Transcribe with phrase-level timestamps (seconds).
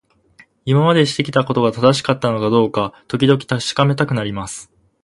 [0.65, 4.71] 今までしてきたことが正しかったのかどうか、時々確かめたくなります。